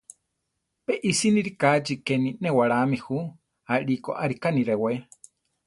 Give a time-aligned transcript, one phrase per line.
[0.85, 3.17] Pe isíni rikáchi keni newalámi ju;
[3.75, 4.93] alíko arika ni rewé.